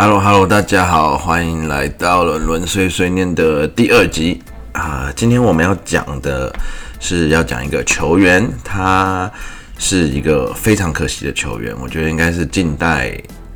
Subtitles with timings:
[0.00, 4.40] Hello Hello，大家好，欢迎来到了轮碎碎念的第二集
[4.70, 5.12] 啊！
[5.16, 6.54] 今天我们要讲的
[7.00, 9.28] 是要讲一个球员，他
[9.76, 13.12] 是一个非常可惜的球员，我觉得应该是近代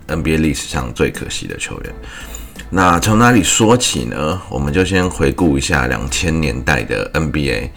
[0.09, 1.95] NBA 历史上最可惜的球员。
[2.71, 4.43] 那从哪里说起呢？
[4.49, 7.69] 我们就先回顾一下两千年代的 NBA。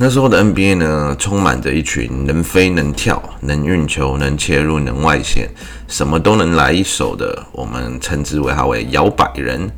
[0.00, 5.50] 那时候的 NBA 呢，充满着一群能飞能跳、能运球、能切入、能外线，
[5.88, 9.68] 什么都能来一手的，我们称之为他为摇摆人。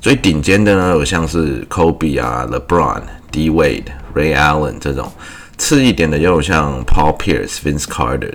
[0.00, 5.06] 最顶尖的呢，有像是 Kobe 啊、LeBron、D Wade、Ray Allen 这种；
[5.56, 8.34] 次一点的，又有像 Paul Pierce、Vince Carter。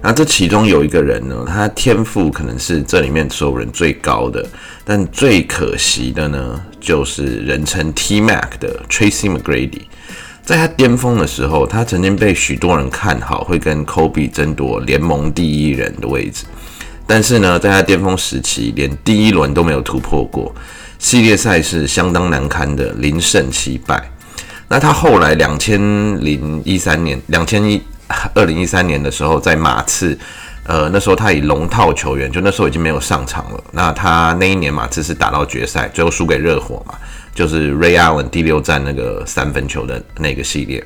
[0.00, 4.46] 那这其中有一个人呢，他天赋可能是这里面所有人最高的，
[4.84, 9.82] 但最可惜的呢，就是人称 T Mac 的 Tracy McGrady。
[10.46, 16.44] 在他巅峰的时候，他曾经被许多人看好会跟 Kobe 争夺联盟第一人的位置。
[17.04, 20.54] 但是呢，在他巅峰时期，连第一轮都没有突破过，
[21.00, 24.08] 系列赛是相当难堪的，零胜七败。
[24.68, 25.80] 那他后来两千
[26.24, 27.82] 零一三年、两千一
[28.32, 30.16] 二零一三年的时候，在马刺，
[30.62, 33.64] 呃，那时候他以龙套球员，就那时候已经没有上场了。
[33.72, 36.94] 那他那一年马刺是打到决赛，最后输给热火嘛。
[37.36, 40.82] 就是 Ray Allen 第六战那个三分球的那个系列，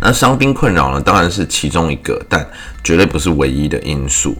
[0.00, 2.46] 那伤兵困扰呢，当然是其中一个，但
[2.84, 4.36] 绝对不是唯一的因素。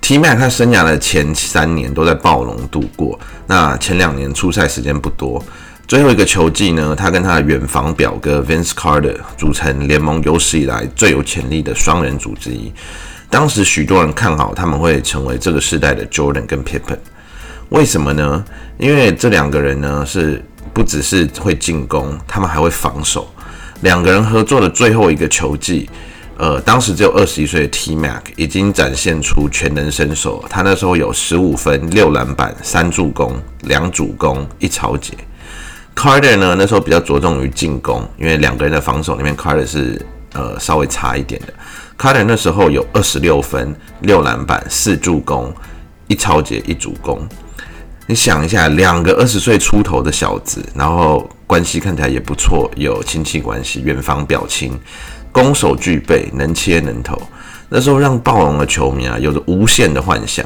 [0.00, 5.44] T Mac 他生涯的前三年都在暴龙度过，那前两年出赛时间不多，
[5.86, 12.72] 最后一个球季呢，他跟他的远房表哥 Vince Carter 组成联盟有史以来最有潜力的双人组之一。
[13.28, 16.98] 当时许多人看好他们会成为这个时代的 Jordan 跟 Pippen。
[17.72, 18.44] 为什么呢？
[18.76, 20.42] 因为这两个人呢是
[20.74, 23.26] 不只是会进攻，他们还会防守。
[23.80, 25.88] 两个人合作的最后一个球季，
[26.36, 30.44] 呃，当时只有二十一岁的 T Mac 已经展现出全能身手。
[30.50, 35.14] 他那时候有十五分、六篮板、三助攻、两主攻、一超节。
[35.96, 40.00] Carter 呢那时候比较着重于进攻，因为两个人的防守里面，Carter 是
[40.34, 41.54] 呃稍微差一点的。
[41.98, 45.50] Carter 那时候有二十六分、六篮板、四助攻、
[46.06, 47.26] 一超节、一主攻。
[48.12, 54.78] 你想一下，两个二十岁出头的小子，然后关系看起来也不错，有亲戚关系，远房表亲，
[55.32, 57.18] 攻守俱备，能切能投。
[57.70, 60.44] 那时候让暴龙的球迷啊有着无限的幻想。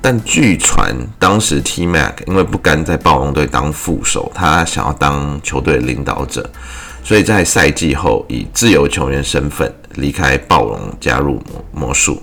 [0.00, 6.50] 但据传，当时 T Mac 因为不甘在暴龙队当副手，他想要当球队领导者，
[7.04, 11.34] 所以在赛季后以自由球员身份离开暴龙，加入
[11.72, 12.22] 魔魔术。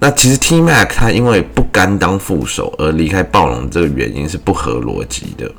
[0.00, 5.50] 那其实 T Mac 他因为不甘当副手而离开暴龙，这个原因是不合逻辑的。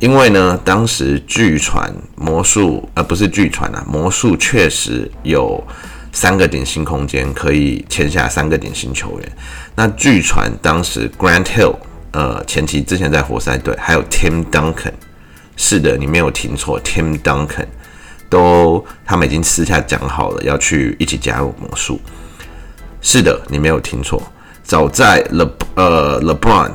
[0.00, 5.62] 因为呢，当时据传魔术，而不是据传啊，魔术确实有
[6.12, 9.32] 三个顶薪空间可以签下三个顶薪球员。
[9.76, 11.76] 那据传当时 Grant Hill，
[12.10, 14.94] 呃，前期之前在活塞队，还有 Tim Duncan，
[15.56, 17.66] 是的，你没有听错，Tim Duncan
[18.28, 22.00] 都他们已经私下讲好了要去一起加入魔术。
[23.02, 24.22] 是的，你没有听错。
[24.62, 26.70] 早在 Le 呃 LeBron、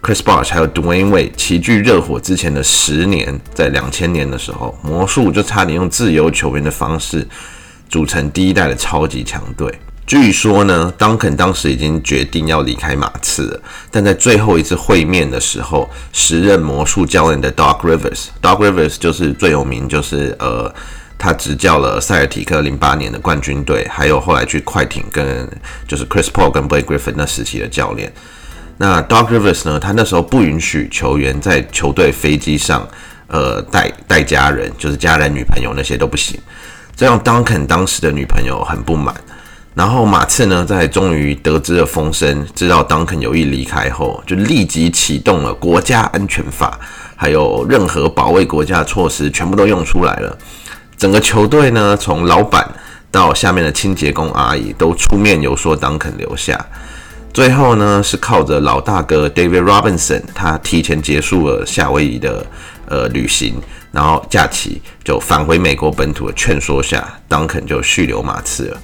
[0.00, 7.26] Chris Bosh 还有 Dwayne Wade 齐聚热火之前的十年，在两千年的时候，魔术就差点用自由球员的方式
[7.88, 9.68] 组成第一代的超级强队。
[10.06, 13.60] 据说呢，Duncan 当时已经决定要离开马刺了，
[13.90, 20.72] 但在最后一次会面的时候，时任魔术教练的 Doc Rivers，Doc Rivers 就是最有名，就是呃。
[21.18, 25.46] 他执教了塞尔提克零八年的冠军队，还有后来去快艇跟
[25.86, 28.12] 就是 Chris Paul 跟 Blake Griffin 那时期的教练。
[28.76, 29.80] 那 Doc Rivers 呢？
[29.80, 32.86] 他那时候不允许球员在球队飞机上，
[33.26, 36.38] 呃，带带家人，就是家人、女朋友那些都不行。
[36.94, 39.12] 这让 Duncan 当时的女朋友很不满。
[39.74, 46.78] 然后马刺呢，在终于得知了风声，知道 Duncan 有意离开后，就立即启动了国家安全法，
[47.16, 50.38] 还有任何保卫国家的措施，全部都用出来了。
[50.98, 52.68] 整个球队呢，从老板
[53.10, 56.66] 到下面的清洁工阿姨都出面游说当肯留下。
[57.32, 62.44] 最后呢，是靠着老大哥 David Robinson，他提前结束了夏威夷的
[62.86, 63.54] 呃旅行，
[63.92, 68.80] 然后假期就返回美国本土的劝说下，当肯就续留马刺了。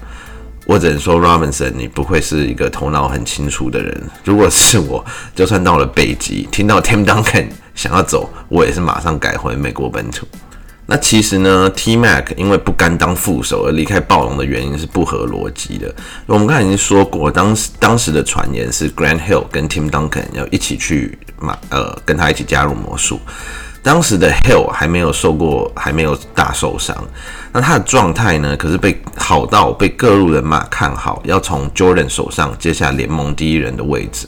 [0.66, 4.02] 我只能说，Robinson，你不会是一个头脑很清楚的人。
[4.22, 10.28] 如果是我，就算到了北极，听到 Tim Duncan 想要走，我也是马上改回美国本土。
[10.86, 15.94] 那其实呢，T Mac 因为不甘当副手而离开暴龙的原因是不合逻辑的。
[16.26, 23.18] 我们刚才已经说过，当时当时的传言是 Grant Hill 跟 Tim Duncan 要一起去马呃跟他一起加入魔术，
[23.82, 26.94] 当时的 Hill 还没有受过，还没有大受伤。
[27.50, 28.54] 那他的状态呢？
[28.54, 34.26] 可是被好到被各路人马看好，要从 Jordan 手上接下联盟第一人的位置。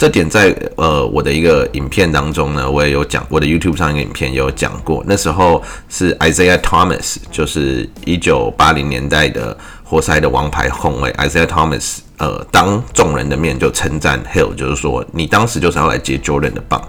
[0.00, 5.04] 这点在呃我的一个影片当中呢，我也有讲，我的 YouTube 上一个影片也有讲过。
[5.06, 9.54] 那时候是 Isaiah Thomas，就是一九八零年代的
[9.84, 16.82] 活塞的王牌后卫 Isaiah Thomas，呃，当众人的面就称赞 Hill，就是说你当时就是要来接 Jordan 的棒，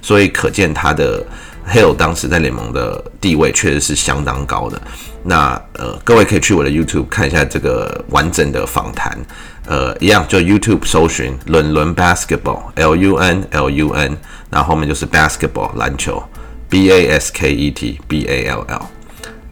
[0.00, 1.26] 所以可见他的。
[1.64, 4.82] Hill 当时在联盟的地位确实是相当高的。
[5.22, 9.16] 那呃，各位可以去我的 YouTube 看一下这个完整的访谈。
[9.66, 14.16] 呃，一样就 YouTube 搜寻“伦伦 Basketball”，L U N L U N，
[14.50, 16.22] 然后后面就是 Basketball 篮球
[16.68, 18.82] ，B A S K E T B A L L。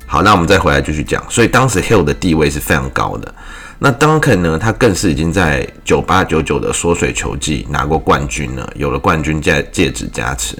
[0.06, 1.24] 好，那我们再回来继续讲。
[1.30, 3.32] 所以当时 Hill 的地位是非常高的。
[3.78, 4.58] 那 Duncan 呢？
[4.58, 10.58] 他更是已经在九八九九的缩水球季拿过冠军了，有了冠军戒戒指加持。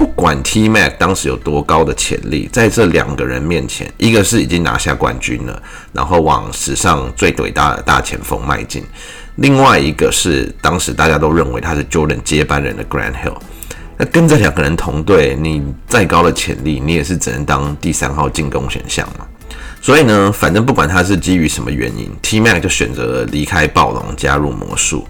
[0.00, 5.62] 不管 T Mac 当时有多高的潜力，在这两个人面前，一个是已经拿下冠军了，
[5.92, 8.82] 然后往史上最伟大的大前锋迈进；
[9.34, 13.36] 另外一个是当时大家都认为他是 Jordan 接班人的 Grant Hill。
[13.98, 19.26] 那跟这两个人同队，你再高的潜力，你也是只能当第三号进攻选项嘛。
[19.82, 25.06] 所以呢，反正不管他是基于什么原因，T Mac 就选择了离开暴龙，加入魔术。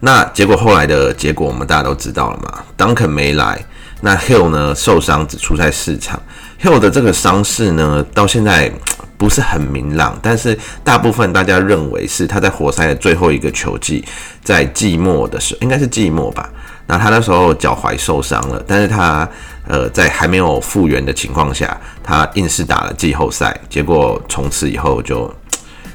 [0.00, 3.62] 那结果后来的结果，我们大家都知道了嘛，Duncan 没来。
[4.04, 6.20] 那 Hill 呢受伤只出在市场
[6.60, 8.70] ，Hill 的这个伤势呢到现在
[9.16, 14.04] 不是很明朗，但是大部分大家认为是他在活塞的最后一个球季，
[14.42, 16.50] 在季末的时候，应该是季末吧。
[16.88, 19.26] 那他那时候脚踝受伤了，但是他
[19.68, 25.32] 呃在还没有复原的情况下，他硬是打了季后赛，结果从此以后就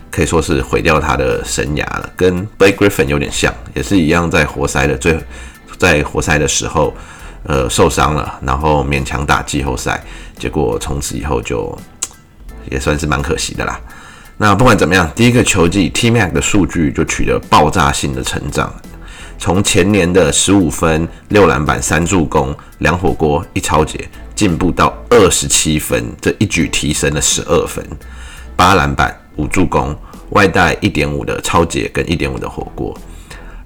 [0.10, 5.20] 可以说是毁掉他的生涯了，跟 Blake Griffin 有点像，也是一样在活塞的最
[5.78, 6.94] 在活塞的时候。
[7.44, 10.04] 呃，受伤了，然后勉强打季后赛，
[10.38, 11.78] 结果从此以后就
[12.70, 13.80] 也算是蛮可惜的啦。
[14.38, 18.74] 那不管怎么样，第一个球季 T Mac 的数据就取得爆炸性的成长，
[19.40, 27.84] 从前年的十五分、六篮板、三助攻、两火锅、一超节，进步到二十七分，这一举提升了十二分、
[28.56, 29.96] 八篮板、五助攻，
[30.32, 32.96] 外带一点五的超节跟一点五的火锅。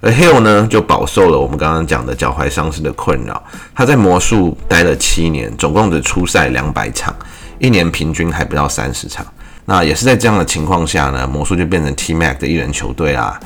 [0.01, 3.42] 而 Hill 呢，就饱受了我们刚刚讲的脚踝伤势的困扰。
[3.75, 7.15] 他在魔术待了七年，总共只出赛两百场，
[7.59, 9.24] 一年平均还不到三十场。
[9.65, 13.39] 那也是在这样的情况下呢，魔术就变成 T Mac 的一人球队啦。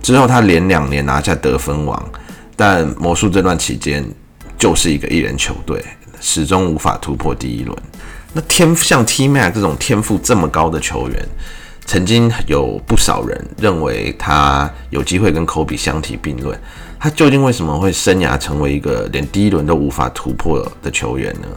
[0.00, 2.00] 之后他连两年拿下得分王，
[2.54, 4.08] 但魔术这段期间
[4.56, 5.84] 就是一个一人球队，
[6.20, 7.76] 始终无法突破第一轮。
[8.32, 11.28] 那天像 T Mac 这种天赋这么高的球员。
[11.86, 16.58] 曾经有不少人认为他有机会跟科比相提并论，
[16.98, 21.48] 他究竟为什么会生涯成为一个连第一轮都无法突破的球员呢？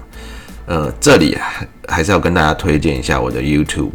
[0.68, 1.36] 呃，这里
[1.88, 3.90] 还是要跟大家推荐一下我的 YouTube，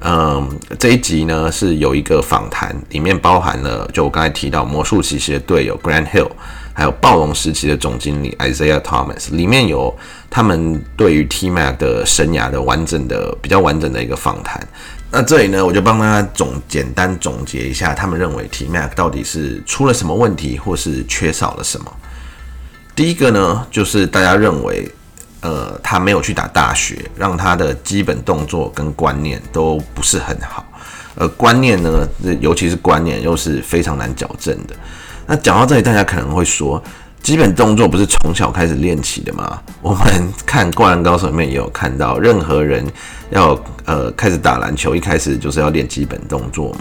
[0.00, 0.46] 嗯，
[0.78, 6.30] 这一集呢是有一个访谈，里面包含了就我刚才提到魔术骑士的队友 Grant Hill，
[6.74, 9.96] 还有暴龙时期的总经理 Isaiah Thomas，里面有
[10.28, 14.60] 他们对于 T Mac 的生涯的完整的比较完整的一个访谈。
[15.14, 21.92] 那这里呢，我就帮大家总简单总结一下，他们认为 T Mac 到底是出了什么问题，或是缺少了什么。
[22.96, 24.90] 第一个呢，就是大家认为，
[25.42, 30.64] 呃，他没有去打大学，让他的基本动作跟观念都不是很好。
[31.16, 32.08] 呃，观念呢，
[32.40, 34.74] 尤其是观念，又是非常难矫正的。
[35.26, 36.82] 那讲到这里，大家可能会说。
[37.22, 39.60] 基本动作不是从小开始练起的吗？
[39.80, 42.84] 我们看《灌篮高手》里面也有看到，任何人
[43.30, 46.80] 要呃开始打篮球，一开始就是要练基本动作嘛。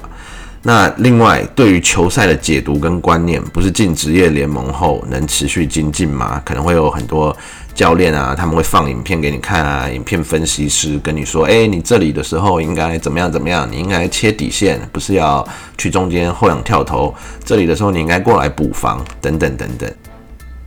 [0.63, 6.41] 那另外，对于球赛的解读跟观念，不是进职业联盟后能持续精进吗？
[6.45, 7.35] 可能会有很多
[7.73, 13.67] 教练啊，他们会放影片给你看啊，影片分析师跟你说，哎，你这里的时候应该怎么样怎么样？
[13.71, 17.13] 你应该切底线，不是要去中间后仰跳投。
[17.43, 19.91] 这里的时候你应该过来补防，等等等等。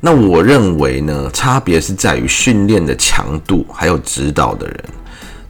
[0.05, 4.85] 那我认为呢，差别是在于训练的强度，还有指导的人。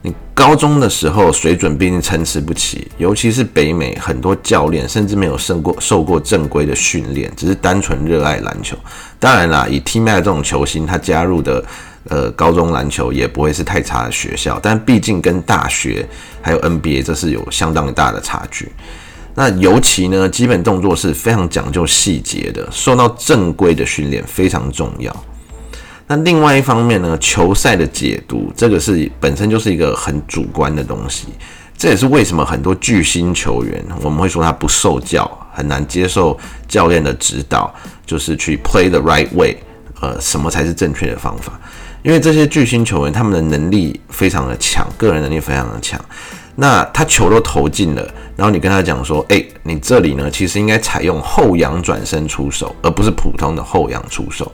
[0.01, 8.77] 你高中的时候水准毕竟参差不齐，尤其是北美很多教练甚至没有受过受过正规的训练，只是单纯热爱篮球。
[9.19, 11.61] 当然啦，以 T Mac 这种球星，他加入的
[12.07, 16.07] 呃高中篮球也不会是太差的学校，但毕竟跟大学
[16.41, 18.71] 还有 NBA 这是有相当大的差距。
[19.35, 25.15] 那尤其呢，基本动作是非常讲究细节的，受到正规的训练非常重要。
[26.07, 31.27] 那另外一方面呢，球赛的解读，这个是本身就是一个很主观的东西。
[31.77, 36.37] 这也是为什么很多巨星球员，我们会说他不受教，很难接受
[36.69, 37.73] 教练的指导，
[38.05, 39.57] 就是去 play the right way，
[39.99, 41.59] 呃什么才是正确的方法，
[42.01, 45.99] 因为这些巨星球员他们的能力非常的强，个人能力非常的强。
[46.55, 54.49] 那他球都投进了，然后你跟他讲说，哎，你这里呢其实应该采用后仰转身出手，而不是普通的后仰出手。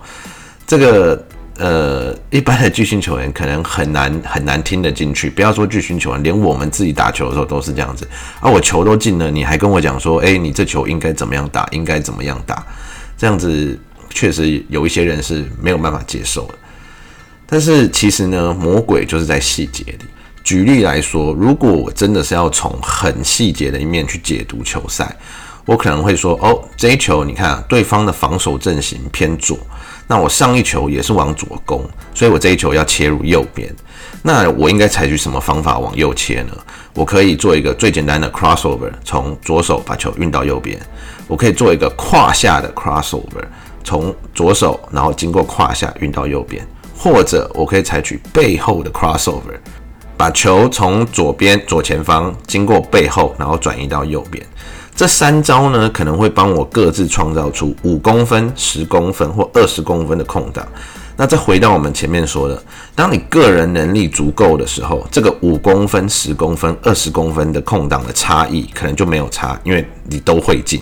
[0.66, 1.24] 这个
[1.58, 5.30] 呃，一般的巨星球员可能很难很难听得进去。
[5.30, 8.08] 不要说巨星球员，连我们自己打球的时候都是这样子。
[8.40, 12.66] 啊，我球都进了，你还跟我讲说，哎，你这球应该怎么样打，应该怎么样打？
[13.16, 13.78] 这样子
[14.10, 16.56] 确实有一些人是没有办法接受的。
[17.46, 20.06] 但是其实呢，魔鬼就是在细节里。
[20.44, 25.16] 举例来说，如果我真的是要从很细节的一面去解读球赛，
[25.66, 29.58] 我可能会说：哦，这一球你看，对方的防守阵型偏左，
[30.08, 33.74] 那我上一球也是往左攻，所以我这一球要切入右边。
[34.24, 36.58] 那我应该采取什么方法往右切呢？
[36.94, 40.80] 我可以做一个最简单的 crossover，从左手把球运到右边。
[41.28, 43.46] 我可以做一个胯下的 crossover，
[43.84, 46.68] 从左手然后经过胯下运到右边，
[46.98, 49.58] 或者我可以采取背后的 crossover。
[50.22, 54.46] 把球从左边左前方经过背后，然后转移到右边。
[54.96, 60.64] 这三招呢，可能会帮我各自创造出五公分、十公分或二十公分的空档。
[61.18, 62.64] 那再回到我们前面说的，
[62.94, 70.80] 当你个人能力足够的时候，这个五公分、十公分、二十公分的空档的差异可能就没有差，因为你都会进。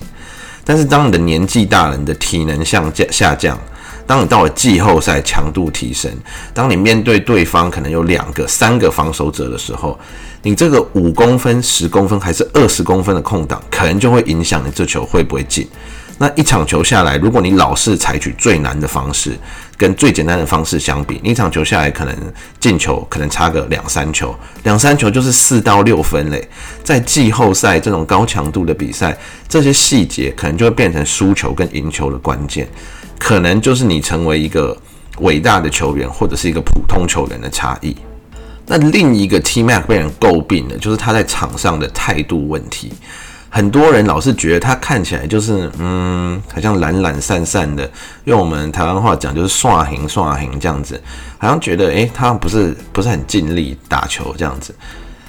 [0.66, 3.58] 但是当你的年纪大了，你的体能下降下降。
[4.10, 6.12] 当你到了季后赛，强度提升，
[6.52, 10.00] 当你面对对方可能有两个、三个防守者的时候，
[10.42, 15.70] 你这个五公分、十公分还是二十公分的空档，可能就会影响你这球会不会进。
[16.18, 19.38] 那一场球下来，如果你老是采取最难的方式，
[19.78, 22.16] 跟最简单的方式相比，你一场球下来可能
[22.60, 26.50] 进球可能差个两三球，两三球就是四到六分嘞。
[26.84, 29.16] 在季后赛这种高强度的比赛，
[29.48, 32.68] 这些细节可能就会变成输球跟赢球的关键。
[33.20, 34.76] 可能就是你成为一个
[35.20, 37.96] 伟大的球员，或者是一个普通球员的差异。
[38.66, 42.94] 那另一个 T Mac 被人诟病的，就是他在场上的态度问题。
[43.52, 47.90] 很多人老是觉得他看起来就是，嗯，好像懒懒散散的，
[48.26, 51.02] 用我们台湾话讲就是刷 hình 刷 hình 这样子，
[51.40, 54.74] 好像觉得，诶，他不是不是很尽力打球这样子。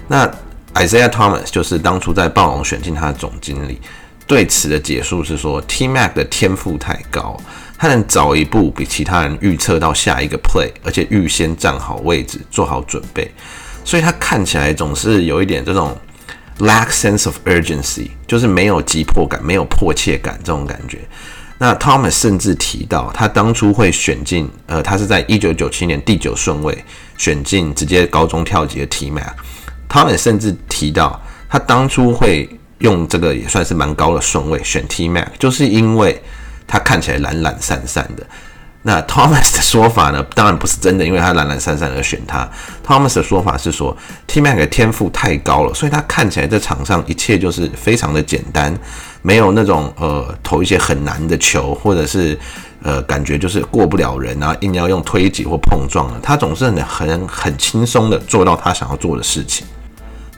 [0.07, 0.31] 那
[0.75, 3.81] Isaiah Thomas 就是当初在暴龙选进他的总经理，
[4.27, 7.41] 对此的解述是说，T Mac 的天赋太高。
[7.83, 13.33] 他能早一步比其他人预测到下一个 play，而且预先站好位置，做好准备，
[13.87, 15.97] 所以他看起来总是有一点这种
[16.59, 20.99] lack sense of urgency，就是没有急迫感，没有迫切感这种感觉。
[21.57, 26.85] 那 Thomas 甚至提到，他当初会选进，呃，他是在一九九七年第九顺位
[27.17, 29.33] 选进直接高中跳级的 T Mac。
[29.89, 31.19] Thomas 甚至提到，
[31.49, 32.47] 他当初会
[32.81, 36.23] 用这个也算是蛮高的顺位选 T Mac，就是因为。
[36.71, 38.25] 他看起来懒懒散散的，
[38.83, 40.25] 那 Thomas 的说法呢？
[40.37, 42.49] 当然不是真的，因为他懒懒散散而选他。
[42.87, 43.95] Thomas 的说法是说
[44.29, 48.73] ，T Mac 的天赋太高了，所以他看起来在场上一切就是非常的简单，
[49.21, 52.39] 没有那种呃投一些很难的球，或者是
[52.85, 56.21] 呃感觉就是过不了人啊，硬要用推挤或碰撞了。
[56.23, 59.67] 他总是很很很轻松的做到他想要做的事情。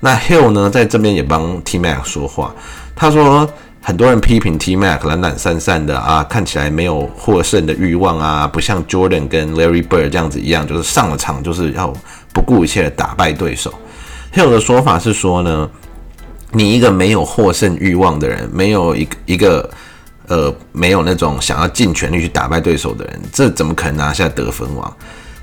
[0.00, 2.54] 那 Hill 呢，在这边也帮 T Mac 说话，
[2.96, 3.46] 他说。
[3.84, 11.92] 很多人批评 T Mac 懒懒散散的啊，看起来没有获胜的欲望啊，不像 Jordan 跟 Larry Bird 这样子一样，就是上了场就是要
[12.32, 13.74] 不顾一切的打败对手。
[14.30, 15.68] 还有的说法是说呢，
[16.52, 19.68] 你一个没有获胜欲望的人，没有一个一个
[20.28, 24.96] 呃没有那种想要尽全力去打败对手的人，这怎么可能拿下得分王？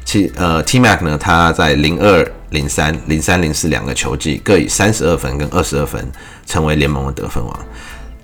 [0.06, 6.10] 其呃 T Mac 呢，他在零二零三零三零四两个球季各以三十二分跟二十二分
[6.48, 7.60] 成为联盟的得分王。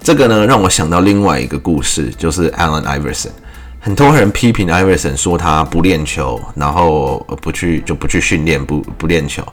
[0.06, 3.32] 这个呢，让我想到另外一个故事，就是 Allen Iverson。
[3.80, 9.44] 很多人批评 Iverson 说他不练球，然后不去就不去训练，不不练球。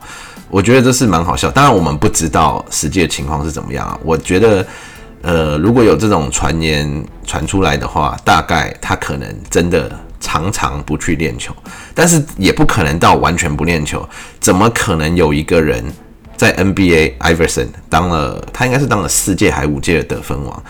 [0.51, 1.51] 我觉得这是蛮好笑。
[1.51, 3.99] 当然，我们不知道实际的情况是怎么样啊。
[4.05, 4.67] 我觉得，
[5.23, 9.91] 呃，如果有这种传言传出来的话，大概他可能真的
[10.21, 11.57] 常常不去练球，
[11.95, 14.07] 但是也不可能到完全不练球。
[14.39, 15.83] 怎么可能有一个人？
[16.43, 20.63] 在 NBA，Iverson 当了，他应该是当了四届还五届的得分王。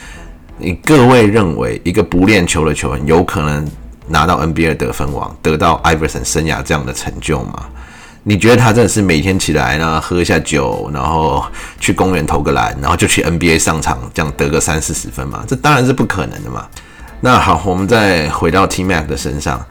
[0.58, 3.66] 你各位认为，一个不练球的球员有可能
[4.08, 7.68] 拿到 NBA 得分王，得到 Iverson 生涯这样的成就吗？
[8.24, 11.42] 你觉得他真的是每天起来呢，喝一下酒，然后
[11.80, 15.42] 去公园投个篮，然后就去 NBA 上场，这样得个三四十分吗？
[15.48, 16.68] 这当然是不可能的嘛。
[17.22, 19.64] 那好，我们再回到 T Mac 的身上。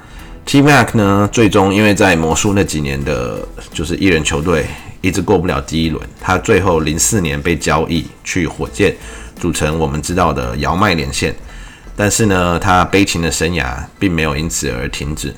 [0.45, 4.65] T Mac 呢，最终因为在魔术那几年的，就是艺人球队。
[5.01, 8.95] 一直过不了第一轮，他最后零四年被交易去火箭，
[9.39, 11.35] 组成我们知道的姚麦连线。
[11.95, 15.33] 但是呢，他悲情的生涯并没有因此而停止。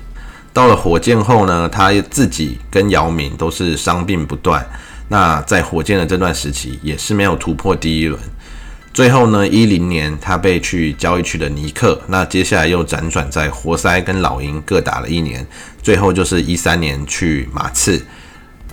[0.53, 4.63] 到了火箭后呢，他自己跟姚明都是伤病不断。
[5.10, 8.20] 那在火箭的这段时期，也是没有突破第一轮。
[8.93, 12.00] 最后呢，一零年他被去交易去的尼克。
[12.08, 15.46] 那接下来又辗转在活塞跟老鹰各打了一年。
[15.82, 18.01] 最后就是一三年去马刺，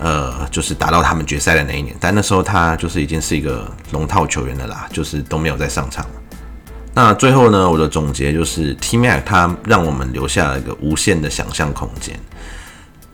[0.00, 1.95] 呃，就是打到他们决赛的那一年。
[2.00, 6.04] 但那时候他就是已经是一个龙套球员的啦，就是都没有再上场。
[6.92, 12.19] 那最后呢，我的总结就是 T Mac 他让我们留下了一个无限的想象空间。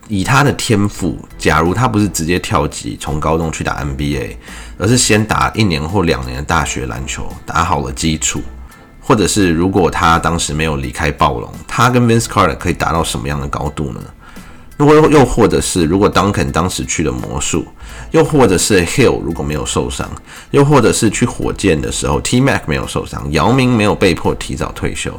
[0.07, 4.37] 以他的天赋，假如他不是直接跳级从高中去打 NBA，
[4.77, 8.41] 而是先打一年或两年的大学篮球，打好了基础，
[9.01, 14.01] 或者是如果他当时没有离开暴龙，他跟 Vince Carter 可以达到什么样的高度呢？
[14.77, 17.65] 如果又或者是如果 Duncan 当时去了魔术，
[18.11, 20.09] 又或者是 Hill 如果没有受伤，
[20.51, 25.11] 又或者是去火箭的时候 T Mac 没有受伤，姚明没有被迫提早退休，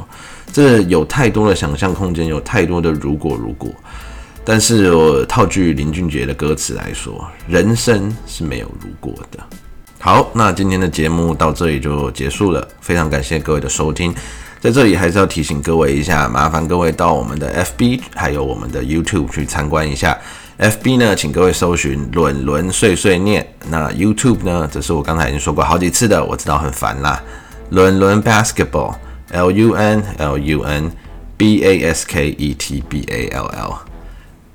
[0.53, 3.69] 这有太多的想象空间，有太多的如果如果。
[4.45, 9.37] 但是我套句林俊杰的歌词来说，人生是没有如果的。
[9.99, 14.15] 好，那今天的节目到这里就结束了，非常感谢各位的收听。
[14.59, 20.17] 在这里还是要提醒各位一下，麻烦各位到我们的 FB 还有我们的 YouTube 去参观一下。
[20.57, 23.47] FB 呢，请各位搜寻“伦伦碎碎念”。
[23.71, 27.21] 那 YouTube 呢，这是我刚才已经说过好几次的，我知道很烦啦。
[27.69, 30.91] 伦伦 Basketball，L U N L U N
[31.37, 33.77] B A S K E T B A L L。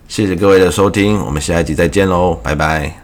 [0.07, 3.04] 谢谢各位的收听，我们下一集再见喽，拜拜。